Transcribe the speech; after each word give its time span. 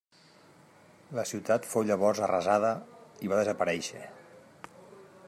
La 1.17 1.25
ciutat 1.31 1.69
fou 1.73 1.85
llavors 1.89 2.23
arrasada 2.29 2.73
i 3.27 3.33
va 3.35 3.41
desaparèixer. 3.41 4.03